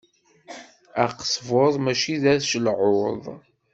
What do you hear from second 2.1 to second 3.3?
d acelɛuḍ.